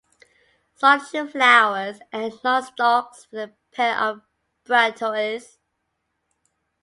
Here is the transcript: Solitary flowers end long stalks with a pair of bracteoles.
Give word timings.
Solitary 0.73 1.27
flowers 1.29 1.99
end 2.11 2.33
long 2.43 2.63
stalks 2.63 3.27
with 3.29 3.51
a 3.51 3.53
pair 3.71 3.95
of 3.99 4.21
bracteoles. 4.65 5.59